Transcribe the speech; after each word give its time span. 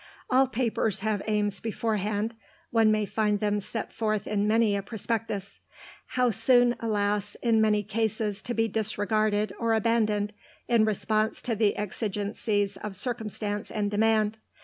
All 0.31 0.47
papers 0.47 1.01
have 1.01 1.21
aims 1.27 1.59
beforehand 1.59 2.33
(one 2.71 2.91
may 2.91 3.05
find 3.05 3.39
them 3.39 3.59
set 3.59 3.93
forth 3.93 4.25
in 4.25 4.47
many 4.47 4.75
a 4.75 4.81
prospectus); 4.81 5.59
how 6.15 6.31
soon, 6.31 6.75
alas, 6.79 7.35
in 7.43 7.61
many 7.61 7.83
cases 7.83 8.41
to 8.41 8.55
be 8.55 8.67
disregarded 8.67 9.53
or 9.59 9.75
abandoned 9.75 10.33
in 10.67 10.85
response 10.85 11.39
to 11.43 11.55
the 11.55 11.75
exigencies 11.77 12.77
of 12.77 12.95
circumstance 12.95 13.69
and 13.69 13.91
demand. 13.91 14.39